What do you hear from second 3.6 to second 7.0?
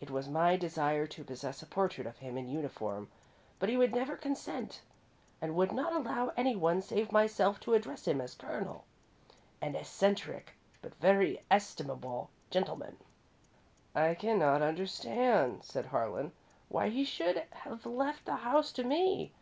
he would never consent, and would not allow anyone